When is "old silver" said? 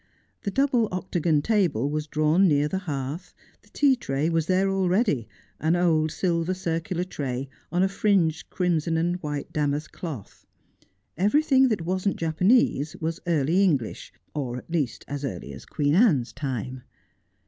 5.75-6.55